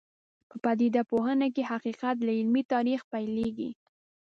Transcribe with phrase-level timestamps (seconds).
[0.49, 3.71] په پدیده پوهنه کې حقیقت له عملي تاریخ پیلېږي.